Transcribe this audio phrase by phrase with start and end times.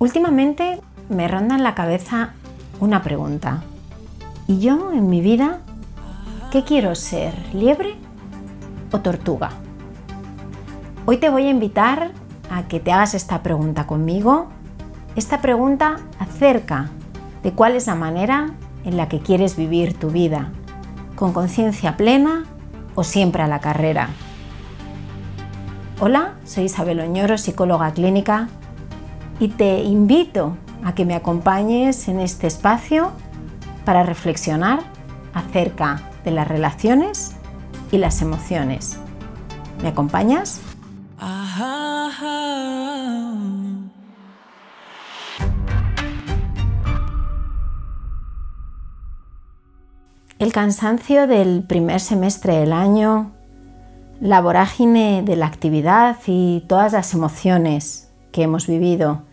[0.00, 2.30] Últimamente me ronda en la cabeza
[2.78, 3.64] una pregunta.
[4.46, 5.58] ¿Y yo en mi vida
[6.52, 7.34] qué quiero ser?
[7.52, 7.96] ¿Liebre
[8.92, 9.50] o tortuga?
[11.04, 12.12] Hoy te voy a invitar
[12.48, 14.46] a que te hagas esta pregunta conmigo.
[15.16, 16.90] Esta pregunta acerca
[17.42, 18.50] de cuál es la manera
[18.84, 20.52] en la que quieres vivir tu vida,
[21.16, 22.44] con conciencia plena
[22.94, 24.10] o siempre a la carrera.
[25.98, 28.48] Hola, soy Isabel Oñoro, psicóloga clínica
[29.40, 33.12] y te invito a que me acompañes en este espacio
[33.84, 34.80] para reflexionar
[35.32, 37.36] acerca de las relaciones
[37.92, 38.98] y las emociones.
[39.82, 40.60] ¿Me acompañas?
[50.38, 53.32] El cansancio del primer semestre del año,
[54.20, 59.27] la vorágine de la actividad y todas las emociones que hemos vivido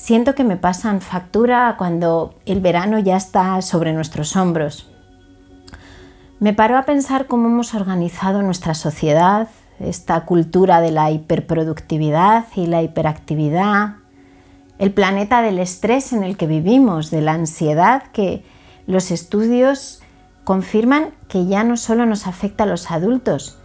[0.00, 4.88] Siento que me pasan factura cuando el verano ya está sobre nuestros hombros.
[6.38, 9.48] Me paro a pensar cómo hemos organizado nuestra sociedad,
[9.78, 13.96] esta cultura de la hiperproductividad y la hiperactividad,
[14.78, 18.42] el planeta del estrés en el que vivimos, de la ansiedad que
[18.86, 20.00] los estudios
[20.44, 23.58] confirman que ya no solo nos afecta a los adultos,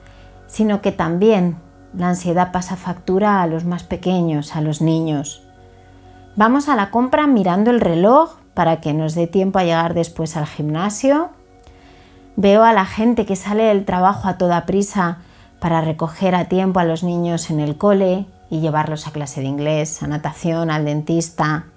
[0.48, 1.56] sino que también
[1.98, 5.45] la ansiedad pasa factura a los más pequeños, a los niños.
[6.38, 10.36] Vamos a la compra mirando el reloj para que nos dé tiempo a llegar después
[10.36, 11.30] al gimnasio.
[12.36, 15.20] Veo a la gente que sale del trabajo a toda prisa
[15.62, 19.48] para recoger a tiempo a los niños en el cole y llevarlos a clase de
[19.48, 21.68] inglés, a natación, al dentista.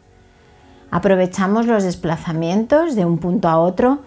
[0.90, 4.00] Aprovechamos los desplazamientos de un punto a otro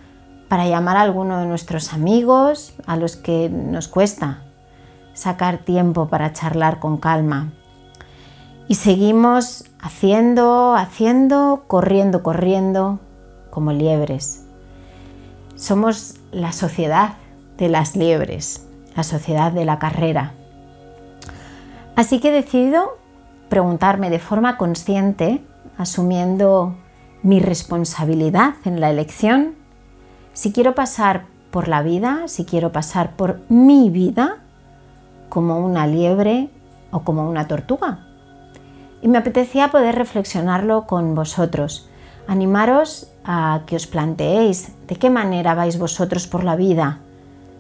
[0.50, 4.44] para llamar a alguno de nuestros amigos a los que nos cuesta
[5.14, 7.54] sacar tiempo para charlar con calma.
[8.72, 13.02] Y seguimos haciendo, haciendo, corriendo, corriendo,
[13.50, 14.46] como liebres.
[15.58, 17.16] Somos la sociedad
[17.58, 18.66] de las liebres,
[18.96, 20.36] la sociedad de la carrera.
[21.98, 22.98] Así que he decidido
[23.50, 25.44] preguntarme de forma consciente,
[25.78, 26.78] asumiendo
[27.24, 29.56] mi responsabilidad en la elección,
[30.32, 34.38] si quiero pasar por la vida, si quiero pasar por mi vida
[35.28, 36.50] como una liebre
[36.92, 38.08] o como una tortuga
[39.02, 41.90] y me apetecía poder reflexionarlo con vosotros,
[42.28, 47.00] animaros a que os planteéis de qué manera vais vosotros por la vida,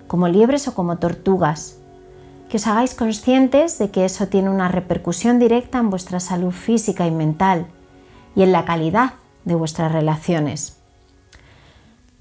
[0.07, 1.77] como liebres o como tortugas,
[2.49, 7.07] que os hagáis conscientes de que eso tiene una repercusión directa en vuestra salud física
[7.07, 7.67] y mental
[8.35, 9.13] y en la calidad
[9.45, 10.77] de vuestras relaciones.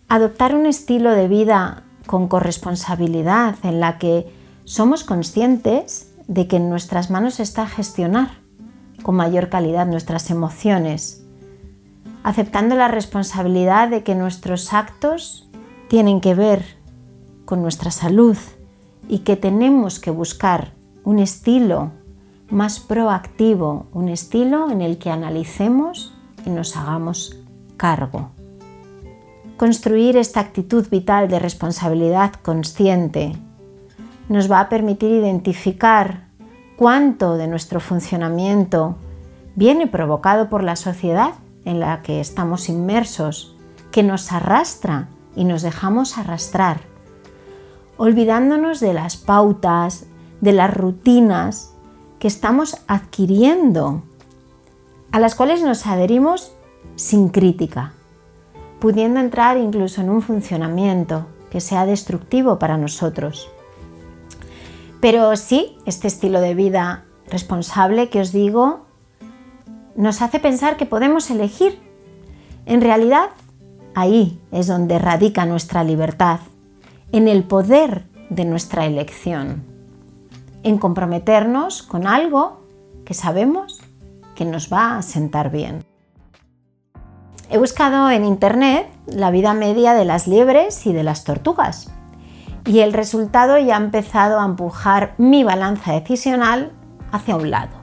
[0.08, 4.32] Adoptar un estilo de vida con corresponsabilidad en la que
[4.64, 8.39] somos conscientes de que en nuestras manos está gestionar
[9.02, 11.24] con mayor calidad nuestras emociones,
[12.22, 15.48] aceptando la responsabilidad de que nuestros actos
[15.88, 16.64] tienen que ver
[17.44, 18.36] con nuestra salud
[19.08, 20.72] y que tenemos que buscar
[21.04, 21.90] un estilo
[22.50, 27.36] más proactivo, un estilo en el que analicemos y nos hagamos
[27.76, 28.30] cargo.
[29.56, 33.36] Construir esta actitud vital de responsabilidad consciente
[34.28, 36.29] nos va a permitir identificar
[36.80, 38.96] cuánto de nuestro funcionamiento
[39.54, 41.34] viene provocado por la sociedad
[41.66, 43.54] en la que estamos inmersos,
[43.90, 46.80] que nos arrastra y nos dejamos arrastrar,
[47.98, 50.06] olvidándonos de las pautas,
[50.40, 51.74] de las rutinas
[52.18, 54.02] que estamos adquiriendo,
[55.12, 56.54] a las cuales nos adherimos
[56.96, 57.92] sin crítica,
[58.78, 63.50] pudiendo entrar incluso en un funcionamiento que sea destructivo para nosotros.
[65.00, 68.86] Pero sí, este estilo de vida responsable que os digo
[69.96, 71.80] nos hace pensar que podemos elegir.
[72.66, 73.30] En realidad,
[73.94, 76.40] ahí es donde radica nuestra libertad,
[77.12, 79.64] en el poder de nuestra elección,
[80.62, 82.60] en comprometernos con algo
[83.04, 83.80] que sabemos
[84.36, 85.84] que nos va a sentar bien.
[87.48, 91.90] He buscado en Internet la vida media de las liebres y de las tortugas
[92.66, 96.72] y el resultado ya ha empezado a empujar mi balanza decisional
[97.12, 97.80] hacia un lado.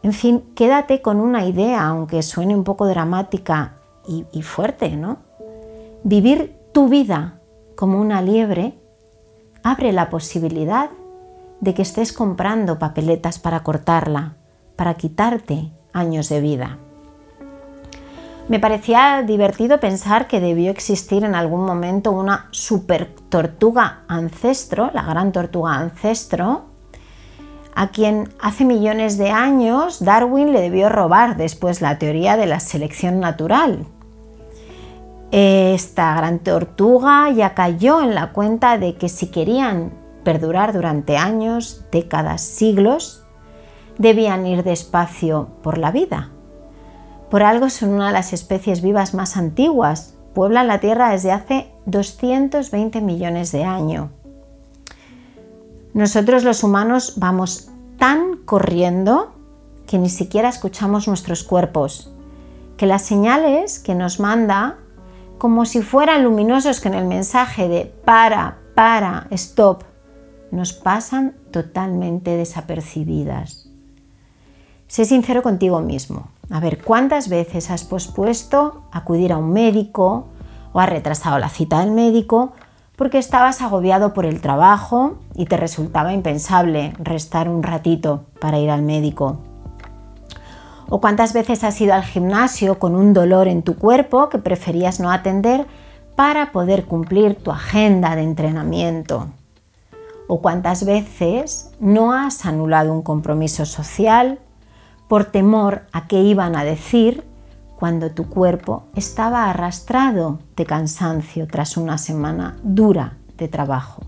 [0.04, 3.74] En fin, quédate con una idea, aunque suene un poco dramática
[4.06, 5.18] y, y fuerte, ¿no?
[6.04, 7.39] Vivir tu vida
[7.80, 8.74] como una liebre
[9.62, 10.90] abre la posibilidad
[11.60, 14.34] de que estés comprando papeletas para cortarla,
[14.76, 16.76] para quitarte años de vida.
[18.48, 25.04] Me parecía divertido pensar que debió existir en algún momento una super tortuga ancestro, la
[25.04, 26.66] gran tortuga ancestro,
[27.74, 32.60] a quien hace millones de años Darwin le debió robar después la teoría de la
[32.60, 33.86] selección natural.
[35.32, 39.92] Esta gran tortuga ya cayó en la cuenta de que si querían
[40.24, 43.24] perdurar durante años, décadas, siglos,
[43.96, 46.30] debían ir despacio por la vida.
[47.30, 50.14] Por algo son una de las especies vivas más antiguas.
[50.34, 54.10] Pueblan la Tierra desde hace 220 millones de años.
[55.94, 59.32] Nosotros los humanos vamos tan corriendo
[59.86, 62.12] que ni siquiera escuchamos nuestros cuerpos,
[62.76, 64.78] que las señales que nos manda,
[65.40, 69.84] como si fueran luminosos con el mensaje de para, para, stop,
[70.50, 73.66] nos pasan totalmente desapercibidas.
[74.86, 76.28] Sé sincero contigo mismo.
[76.50, 80.26] A ver, ¿cuántas veces has pospuesto acudir a un médico
[80.74, 82.52] o has retrasado la cita del médico
[82.96, 88.70] porque estabas agobiado por el trabajo y te resultaba impensable restar un ratito para ir
[88.70, 89.38] al médico?
[90.90, 95.00] ¿O cuántas veces has ido al gimnasio con un dolor en tu cuerpo que preferías
[95.00, 95.66] no atender
[96.16, 99.28] para poder cumplir tu agenda de entrenamiento?
[100.26, 104.40] ¿O cuántas veces no has anulado un compromiso social
[105.08, 107.24] por temor a qué iban a decir
[107.80, 114.02] cuando tu cuerpo estaba arrastrado de cansancio tras una semana dura de trabajo.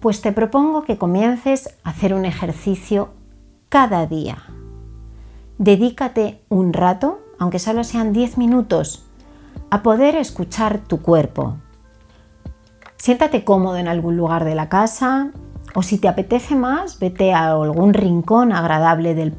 [0.00, 3.10] Pues te propongo que comiences a hacer un ejercicio
[3.68, 4.38] cada día.
[5.58, 9.04] Dedícate un rato, aunque solo sean 10 minutos,
[9.70, 11.56] a poder escuchar tu cuerpo.
[12.96, 15.32] Siéntate cómodo en algún lugar de la casa,
[15.74, 19.36] o si te apetece más, vete a algún rincón agradable del,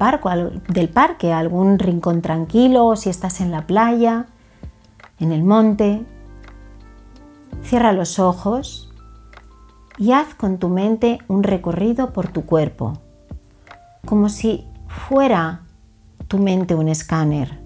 [0.68, 4.26] del parque, algún rincón tranquilo, o si estás en la playa,
[5.20, 6.06] en el monte.
[7.64, 8.94] Cierra los ojos
[9.98, 13.00] y haz con tu mente un recorrido por tu cuerpo,
[14.06, 15.62] como si fuera
[16.28, 17.60] tu mente un escáner,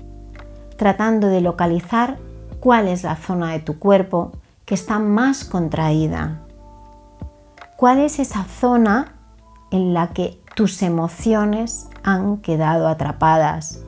[0.78, 2.18] tratando de localizar
[2.60, 4.32] cuál es la zona de tu cuerpo
[4.66, 6.44] que está más contraída
[7.84, 9.16] ¿Cuál es esa zona
[9.70, 13.82] en la que tus emociones han quedado atrapadas?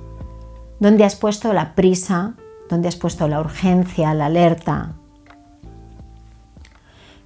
[0.81, 2.33] ¿Dónde has puesto la prisa?
[2.69, 4.95] ¿Dónde has puesto la urgencia, la alerta?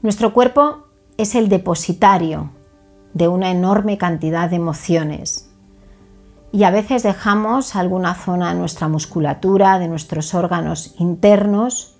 [0.04, 0.84] Nuestro cuerpo
[1.18, 2.52] es el depositario
[3.16, 5.49] de una enorme cantidad de emociones
[6.52, 11.96] y a veces dejamos alguna zona de nuestra musculatura, de nuestros órganos internos,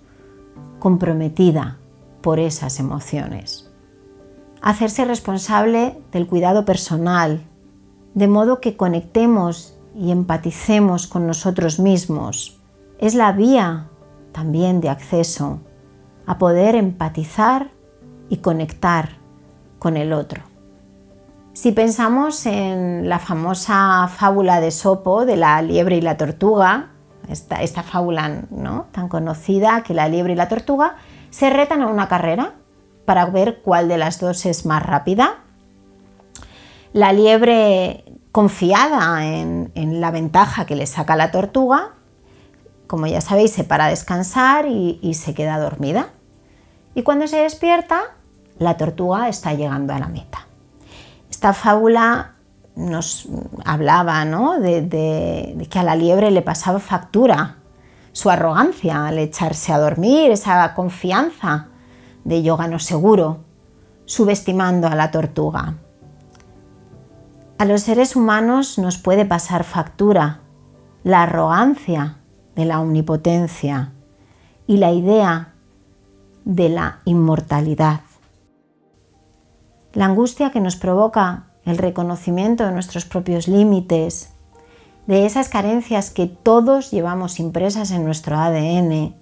[0.78, 1.78] comprometida
[2.20, 3.70] por esas emociones
[4.60, 7.42] hacerse responsable del cuidado personal,
[8.14, 12.60] de modo que conectemos y empaticemos con nosotros mismos.
[12.98, 13.88] Es la vía
[14.32, 15.60] también de acceso
[16.26, 17.70] a poder empatizar
[18.28, 19.18] y conectar
[19.78, 20.42] con el otro.
[21.60, 26.88] Si pensamos en la famosa fábula de Sopo de la liebre y la tortuga,
[27.28, 28.44] esta, fábula
[28.92, 30.96] tan conocida que la liebre y la tortuga
[31.28, 32.54] se retan a una carrera
[33.04, 35.40] para ver cuál de las dos es más rápida.
[36.94, 41.90] La liebre confiada en, la ventaja que le saca la tortuga,
[42.86, 46.08] como ya sabéis, se para a descansar y, se queda dormida.
[46.94, 48.00] Y cuando se despierta,
[48.58, 50.46] la tortuga está llegando a la meta.
[51.40, 52.32] Esta fábula
[52.76, 53.26] nos
[53.64, 54.22] hablaba
[54.60, 57.56] de, de, que a la liebre le pasaba factura
[58.12, 61.68] su arrogancia al echarse a dormir, esa confianza
[62.24, 63.38] de yo gano seguro,
[64.04, 65.76] subestimando a la tortuga.
[67.56, 70.40] A los seres humanos nos puede pasar factura
[71.04, 72.18] la arrogancia
[72.54, 73.94] de la omnipotencia
[74.66, 75.54] y la idea
[76.44, 78.00] de la inmortalidad.
[79.92, 84.32] La angustia que nos provoca el reconocimiento de nuestros propios límites,
[85.06, 89.14] de esas carencias que todos llevamos impresas en nuestro ADN,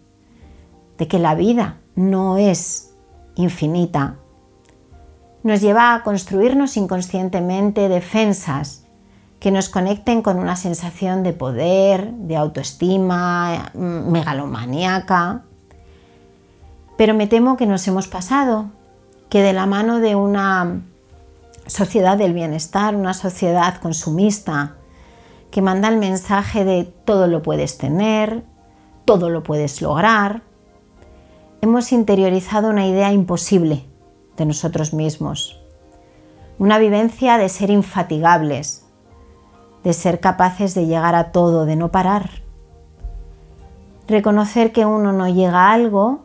[0.99, 2.95] de que la vida no es
[3.37, 4.17] infinita,
[5.43, 8.85] nos lleva a construirnos inconscientemente defensas
[9.41, 15.45] que nos conecten con una sensación de poder, de autoestima, megalomaníaca.
[16.97, 18.67] Pero me temo que nos hemos pasado,
[19.29, 20.83] que de la mano de una
[21.67, 24.77] sociedad del bienestar, una sociedad consumista,
[25.51, 28.45] que manda el mensaje de todo lo puedes tener,
[29.05, 30.43] todo lo puedes lograr,
[31.61, 33.85] hemos interiorizado una idea imposible
[34.37, 35.61] de nosotros mismos,
[36.59, 38.85] una vivencia de ser infatigables,
[39.85, 42.31] de ser capaces de llegar a todo, de no parar.
[44.07, 46.25] Reconocer que uno no llega a algo,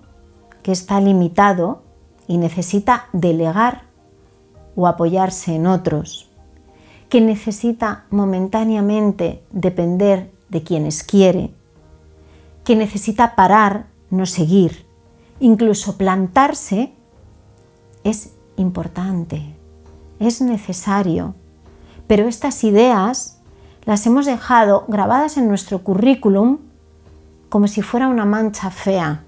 [0.63, 1.83] que está limitado
[2.27, 3.84] y necesita delegar
[4.75, 6.30] o apoyarse en otros,
[7.10, 11.51] que necesita momentáneamente depender de quienes quiere,
[12.63, 14.86] que necesita parar, no seguir,
[15.39, 16.94] incluso plantarse,
[18.03, 19.56] es importante,
[20.20, 21.36] es necesario.
[22.08, 23.42] Pero estas ideas
[23.86, 26.60] las hemos dejado grabadas en nuestro currículum
[27.50, 29.24] como si fuera una mancha fea,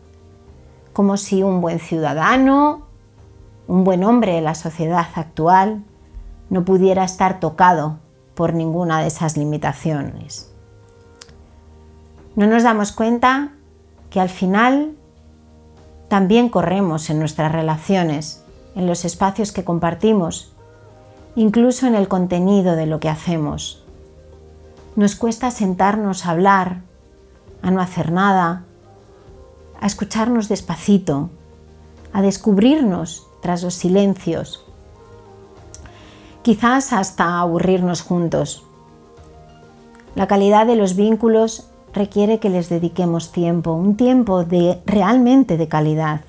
[0.93, 2.84] como si un buen ciudadano,
[3.67, 5.83] un buen hombre de la sociedad actual,
[6.49, 7.97] no pudiera estar tocado
[8.35, 10.51] por ninguna de esas limitaciones.
[12.35, 13.53] No nos damos cuenta
[14.09, 14.95] que al final
[16.09, 18.43] también corremos en nuestras relaciones,
[18.75, 20.53] en los espacios que compartimos,
[21.35, 23.83] incluso en el contenido de lo que hacemos.
[24.95, 26.81] Nos cuesta sentarnos a hablar,
[27.61, 28.63] a no hacer nada,
[29.81, 31.29] a escucharnos despacito,
[32.13, 34.65] a descubrirnos tras los silencios,
[36.41, 38.63] quizás hasta aburrirnos juntos.
[40.15, 45.67] La calidad de los vínculos requiere que les dediquemos tiempo, un tiempo de realmente de
[45.67, 46.21] calidad,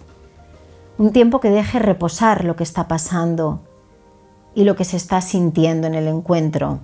[0.98, 3.60] un tiempo que deje reposar lo que está pasando
[4.54, 6.80] y lo que se está sintiendo en el encuentro.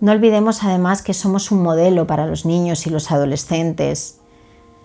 [0.00, 4.21] No olvidemos además que somos un modelo para los niños y los adolescentes.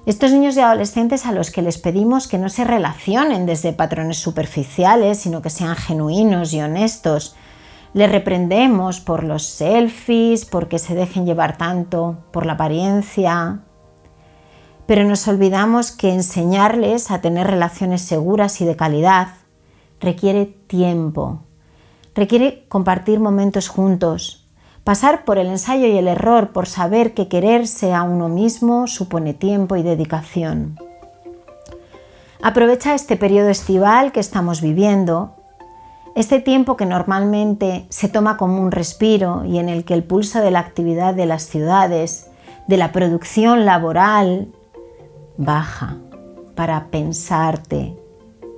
[0.07, 4.17] Estos niños y adolescentes a los que les pedimos que no se relacionen desde patrones
[4.17, 7.35] superficiales, sino que sean genuinos y honestos.
[7.93, 13.59] Les reprendemos por los selfies, porque se dejen llevar tanto por la apariencia.
[14.85, 19.27] Pero nos olvidamos que enseñarles a tener relaciones seguras y de calidad
[19.99, 21.41] requiere tiempo,
[22.15, 24.46] requiere compartir momentos juntos,
[24.87, 29.33] Pasar por el ensayo y el error, por saber que quererse a uno mismo supone
[29.33, 30.79] tiempo y dedicación.
[32.41, 35.35] Aprovecha este periodo estival que estamos viviendo,
[36.15, 40.39] este tiempo que normalmente se toma como un respiro y en el que el pulso
[40.39, 42.31] de la actividad de las ciudades,
[42.69, 44.47] de la producción laboral,
[45.35, 45.97] baja
[46.55, 47.93] para pensarte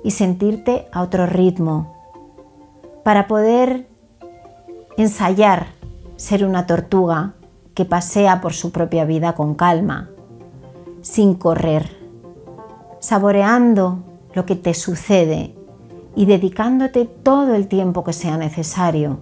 [0.04, 1.92] y sentirte a otro ritmo,
[3.02, 3.88] para poder
[4.96, 5.79] ensayar
[6.20, 7.32] ser una tortuga
[7.72, 10.10] que pasea por su propia vida con calma,
[11.00, 11.96] sin correr,
[13.00, 14.00] saboreando
[14.34, 15.54] lo que te sucede
[16.14, 19.18] y dedicándote todo el tiempo que sea necesario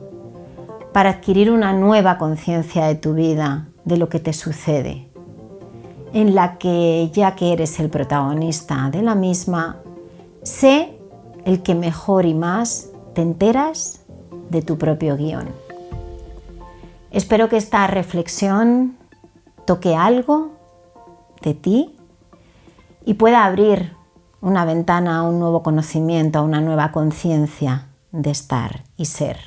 [0.93, 5.09] para adquirir una nueva conciencia de tu vida, de lo que te sucede,
[6.13, 9.77] en la que ya que eres el protagonista de la misma,
[10.43, 10.99] sé
[11.45, 14.01] el que mejor y más te enteras
[14.51, 15.68] de tu propio guion.
[17.11, 18.99] Espero que esta reflexión
[19.65, 20.53] toque algo
[21.43, 21.97] de ti
[23.05, 23.97] y pueda abrir
[24.41, 29.39] una ventana a un nuevo conocimiento, a una nueva conciencia de estar y ser.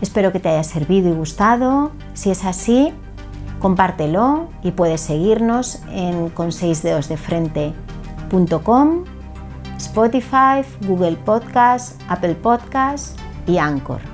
[0.00, 1.92] Espero que te haya servido y gustado.
[2.14, 2.92] Si es así,
[3.58, 9.04] compártelo y puedes seguirnos en con6deosdefrente.com,
[9.78, 14.13] Spotify, Google Podcast, Apple Podcast y Anchor.